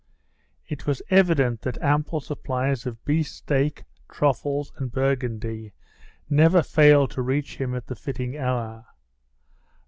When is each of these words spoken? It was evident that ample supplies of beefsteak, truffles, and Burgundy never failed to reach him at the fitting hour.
It 0.67 0.87
was 0.87 1.03
evident 1.11 1.61
that 1.61 1.79
ample 1.79 2.21
supplies 2.21 2.87
of 2.87 3.05
beefsteak, 3.05 3.83
truffles, 4.09 4.71
and 4.77 4.91
Burgundy 4.91 5.73
never 6.27 6.63
failed 6.63 7.11
to 7.11 7.21
reach 7.21 7.57
him 7.57 7.75
at 7.75 7.85
the 7.85 7.95
fitting 7.95 8.35
hour. 8.35 8.87